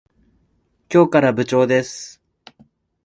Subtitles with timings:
[0.91, 2.19] 今日から部長です。